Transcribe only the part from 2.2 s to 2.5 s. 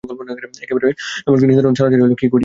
করিয়া।